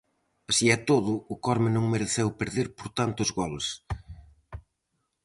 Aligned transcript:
Así 0.49 0.65
e 0.75 0.77
todo, 0.89 1.13
o 1.33 1.35
Corme 1.45 1.69
non 1.73 1.91
mereceu 1.93 2.27
perder 2.41 2.67
por 2.77 2.87
tantos 2.99 3.29
goles. 3.39 3.67